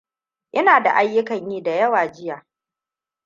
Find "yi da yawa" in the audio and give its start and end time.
1.51-2.07